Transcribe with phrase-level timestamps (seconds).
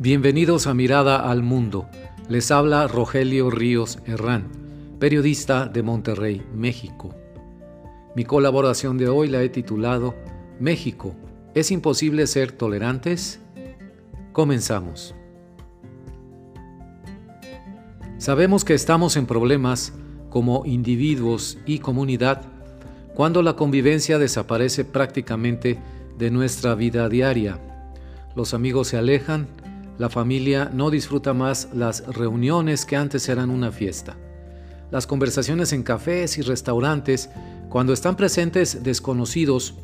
[0.00, 1.88] Bienvenidos a Mirada al Mundo.
[2.28, 4.46] Les habla Rogelio Ríos Herrán,
[5.00, 7.16] periodista de Monterrey, México.
[8.14, 10.14] Mi colaboración de hoy la he titulado
[10.60, 11.16] México,
[11.56, 13.40] ¿es imposible ser tolerantes?
[14.32, 15.16] Comenzamos.
[18.18, 19.92] Sabemos que estamos en problemas
[20.30, 22.42] como individuos y comunidad
[23.16, 25.76] cuando la convivencia desaparece prácticamente
[26.16, 27.58] de nuestra vida diaria.
[28.36, 29.48] Los amigos se alejan,
[29.98, 34.16] la familia no disfruta más las reuniones que antes eran una fiesta.
[34.90, 37.30] Las conversaciones en cafés y restaurantes,
[37.68, 39.74] cuando están presentes desconocidos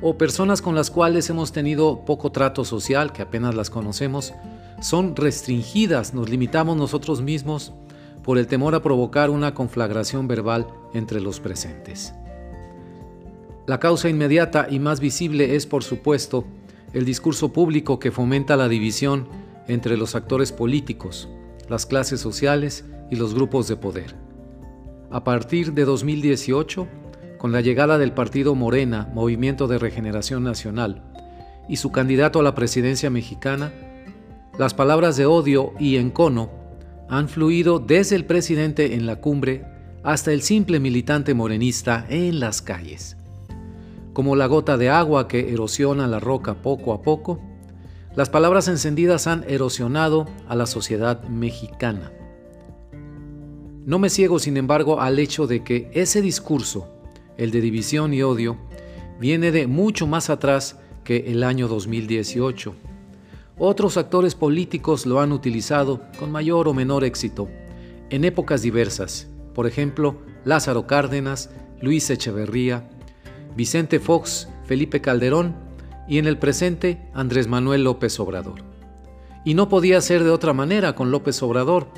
[0.00, 4.34] o personas con las cuales hemos tenido poco trato social, que apenas las conocemos,
[4.80, 7.72] son restringidas, nos limitamos nosotros mismos
[8.22, 12.14] por el temor a provocar una conflagración verbal entre los presentes.
[13.66, 16.44] La causa inmediata y más visible es, por supuesto,
[16.92, 19.26] el discurso público que fomenta la división
[19.68, 21.28] entre los actores políticos,
[21.68, 24.14] las clases sociales y los grupos de poder.
[25.10, 26.86] A partir de 2018,
[27.38, 31.02] con la llegada del partido Morena, Movimiento de Regeneración Nacional,
[31.68, 33.72] y su candidato a la presidencia mexicana,
[34.58, 36.50] las palabras de odio y encono
[37.08, 39.64] han fluido desde el presidente en la cumbre
[40.02, 43.16] hasta el simple militante morenista en las calles.
[44.12, 47.40] Como la gota de agua que erosiona la roca poco a poco,
[48.16, 52.10] las palabras encendidas han erosionado a la sociedad mexicana.
[53.84, 56.88] No me ciego, sin embargo, al hecho de que ese discurso,
[57.36, 58.56] el de división y odio,
[59.20, 62.74] viene de mucho más atrás que el año 2018.
[63.58, 67.48] Otros actores políticos lo han utilizado con mayor o menor éxito
[68.08, 71.50] en épocas diversas, por ejemplo, Lázaro Cárdenas,
[71.82, 72.88] Luis Echeverría,
[73.56, 75.65] Vicente Fox, Felipe Calderón
[76.08, 78.62] y en el presente Andrés Manuel López Obrador.
[79.44, 81.88] Y no podía ser de otra manera con López Obrador,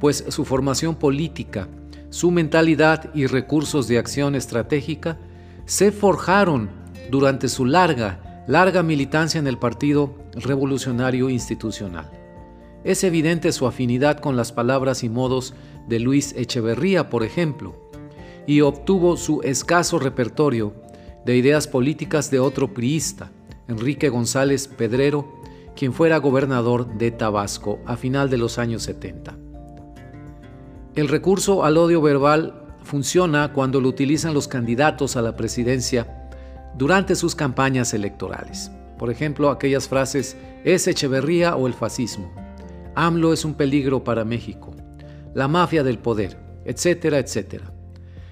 [0.00, 1.68] pues su formación política,
[2.10, 5.18] su mentalidad y recursos de acción estratégica
[5.66, 6.70] se forjaron
[7.10, 12.10] durante su larga, larga militancia en el Partido Revolucionario Institucional.
[12.84, 15.54] Es evidente su afinidad con las palabras y modos
[15.88, 17.74] de Luis Echeverría, por ejemplo,
[18.46, 20.74] y obtuvo su escaso repertorio
[21.24, 23.32] de ideas políticas de otro priista,
[23.68, 25.40] Enrique González Pedrero,
[25.74, 29.36] quien fuera gobernador de Tabasco a final de los años 70.
[30.94, 36.30] El recurso al odio verbal funciona cuando lo utilizan los candidatos a la presidencia
[36.76, 38.70] durante sus campañas electorales.
[38.98, 42.32] Por ejemplo, aquellas frases es Echeverría o el fascismo.
[42.94, 44.70] AMLO es un peligro para México.
[45.34, 47.72] La mafia del poder, etcétera, etcétera.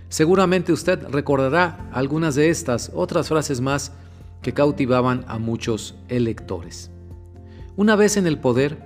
[0.08, 3.92] Seguramente usted recordará algunas de estas, otras frases más
[4.42, 6.90] que cautivaban a muchos electores.
[7.76, 8.78] Una vez en el poder,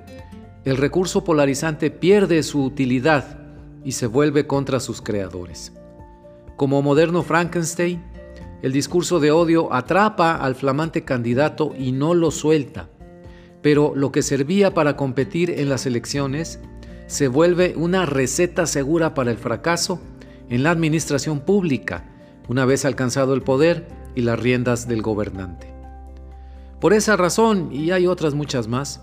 [0.65, 3.39] el recurso polarizante pierde su utilidad
[3.85, 5.73] y se vuelve contra sus creadores.
[6.57, 8.03] Como moderno Frankenstein,
[8.63, 12.89] el discurso de odio atrapa al flamante candidato y no lo suelta,
[13.63, 16.61] pero lo que servía para competir en las elecciones
[17.07, 20.01] se vuelve una receta segura para el fracaso
[20.49, 22.05] en la administración pública,
[22.49, 23.87] una vez alcanzado el poder
[24.17, 25.73] y las riendas del gobernante.
[26.81, 29.03] Por esa razón, y hay otras muchas más,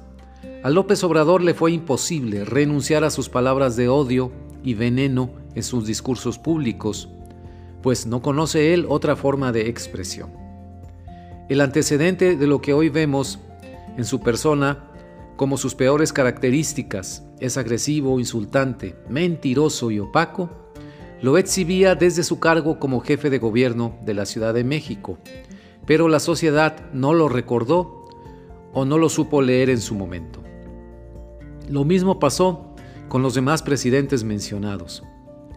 [0.64, 4.32] a López Obrador le fue imposible renunciar a sus palabras de odio
[4.64, 7.10] y veneno en sus discursos públicos,
[7.82, 10.32] pues no conoce él otra forma de expresión.
[11.50, 13.40] El antecedente de lo que hoy vemos
[13.98, 14.90] en su persona
[15.36, 20.63] como sus peores características es agresivo, insultante, mentiroso y opaco,
[21.24, 25.18] lo exhibía desde su cargo como jefe de gobierno de la Ciudad de México,
[25.86, 28.10] pero la sociedad no lo recordó
[28.74, 30.44] o no lo supo leer en su momento.
[31.70, 32.76] Lo mismo pasó
[33.08, 35.02] con los demás presidentes mencionados.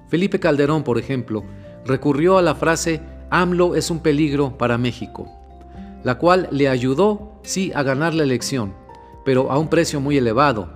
[0.08, 1.42] Felipe Calderón, por ejemplo,
[1.84, 3.00] recurrió a la frase
[3.30, 5.26] AMLO es un peligro para México,
[6.04, 8.72] la cual le ayudó, sí, a ganar la elección,
[9.24, 10.70] pero a un precio muy elevado,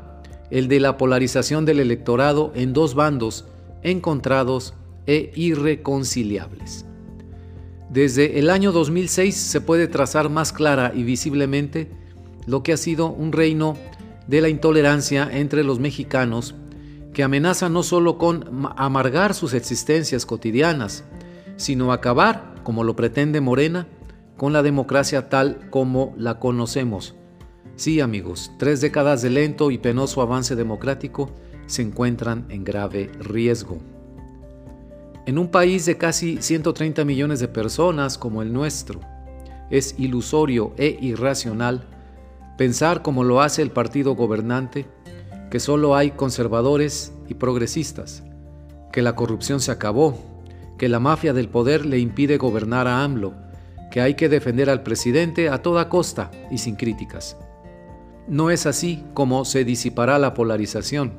[0.51, 3.45] el de la polarización del electorado en dos bandos
[3.83, 4.75] encontrados
[5.07, 6.87] e irreconciliables.
[7.91, 11.91] Desde el año 2006 se puede trazar más clara y visiblemente
[12.47, 13.77] lo que ha sido un reino
[14.27, 16.55] de la intolerancia entre los mexicanos
[17.13, 21.05] que amenaza no solo con amargar sus existencias cotidianas,
[21.57, 23.89] sino acabar, como lo pretende Morena,
[24.37, 27.17] con la democracia tal como la conocemos.
[27.77, 31.35] Sí, amigos, tres décadas de lento y penoso avance democrático
[31.67, 33.81] se encuentran en grave riesgo.
[35.27, 39.01] En un país de casi 130 millones de personas como el nuestro,
[39.71, 41.87] es ilusorio e irracional
[42.57, 44.87] pensar como lo hace el partido gobernante,
[45.51, 48.23] que solo hay conservadores y progresistas,
[48.93, 50.19] que la corrupción se acabó,
[50.77, 53.35] que la mafia del poder le impide gobernar a AMLO,
[53.91, 57.37] que hay que defender al presidente a toda costa y sin críticas.
[58.29, 61.13] No es así como se disipará la polarización.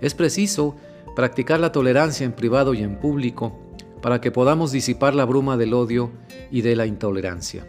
[0.00, 0.76] Es preciso
[1.14, 3.58] practicar la tolerancia en privado y en público
[4.02, 6.10] para que podamos disipar la bruma del odio
[6.50, 7.66] y de la intolerancia.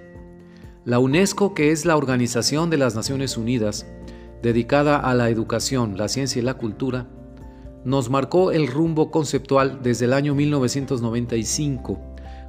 [0.84, 3.86] La UNESCO, que es la Organización de las Naciones Unidas,
[4.44, 7.08] dedicada a la educación, la ciencia y la cultura,
[7.84, 12.00] nos marcó el rumbo conceptual desde el año 1995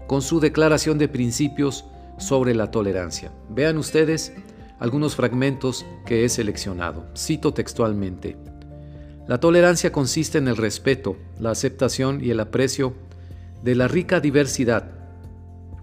[0.06, 1.84] con su Declaración de Principios
[2.18, 3.32] sobre la Tolerancia.
[3.48, 4.32] Vean ustedes
[4.78, 7.06] algunos fragmentos que he seleccionado.
[7.16, 8.36] Cito textualmente.
[9.28, 12.94] La tolerancia consiste en el respeto, la aceptación y el aprecio
[13.64, 14.93] de la rica diversidad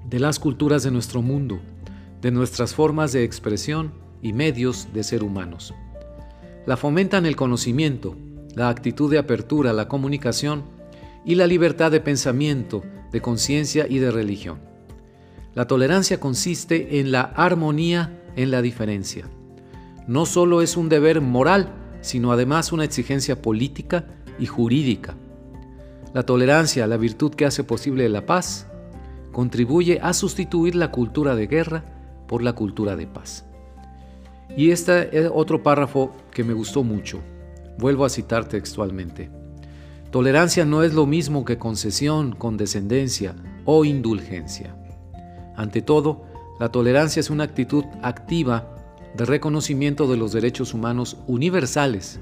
[0.09, 1.59] de las culturas de nuestro mundo,
[2.21, 5.73] de nuestras formas de expresión y medios de ser humanos.
[6.65, 8.15] La fomentan el conocimiento,
[8.55, 10.63] la actitud de apertura, la comunicación
[11.25, 14.59] y la libertad de pensamiento, de conciencia y de religión.
[15.53, 19.27] La tolerancia consiste en la armonía en la diferencia.
[20.07, 24.05] No solo es un deber moral, sino además una exigencia política
[24.37, 25.15] y jurídica.
[26.13, 28.67] La tolerancia, la virtud que hace posible la paz,
[29.31, 31.85] contribuye a sustituir la cultura de guerra
[32.27, 33.45] por la cultura de paz.
[34.55, 37.21] Y este es otro párrafo que me gustó mucho.
[37.79, 39.31] Vuelvo a citar textualmente.
[40.11, 43.33] Tolerancia no es lo mismo que concesión, condescendencia
[43.65, 44.75] o indulgencia.
[45.55, 46.25] Ante todo,
[46.59, 48.72] la tolerancia es una actitud activa
[49.15, 52.19] de reconocimiento de los derechos humanos universales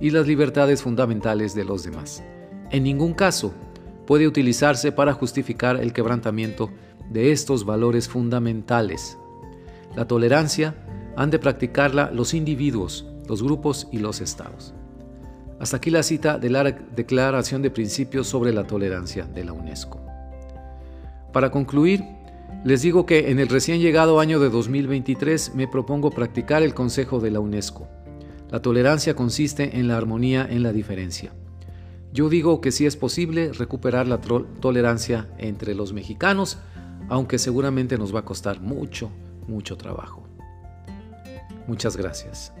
[0.00, 2.22] y las libertades fundamentales de los demás.
[2.70, 3.52] En ningún caso
[4.06, 6.70] puede utilizarse para justificar el quebrantamiento
[7.10, 9.18] de estos valores fundamentales.
[9.94, 10.74] La tolerancia
[11.16, 14.74] han de practicarla los individuos, los grupos y los estados.
[15.60, 20.00] Hasta aquí la cita de la Declaración de Principios sobre la Tolerancia de la UNESCO.
[21.32, 22.04] Para concluir,
[22.64, 27.20] les digo que en el recién llegado año de 2023 me propongo practicar el consejo
[27.20, 27.86] de la UNESCO.
[28.50, 31.34] La tolerancia consiste en la armonía en la diferencia.
[32.10, 36.56] Yo digo que sí es posible recuperar la tolerancia entre los mexicanos,
[37.10, 39.10] aunque seguramente nos va a costar mucho,
[39.46, 40.26] mucho trabajo.
[41.66, 42.54] Muchas gracias.